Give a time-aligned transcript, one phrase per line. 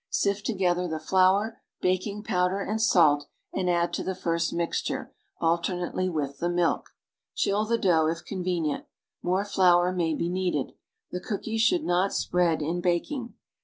[0.09, 5.13] Sift together the flour, baking powder and salt and add to the first mix ture,,
[5.39, 6.89] alternately, with the milk.
[7.35, 8.85] Chill the dough if convenient.
[9.21, 10.71] More flour may be needed.
[11.11, 13.35] The cookies should not spread in baking.